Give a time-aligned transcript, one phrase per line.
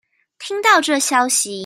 [0.39, 1.51] 聽到這消息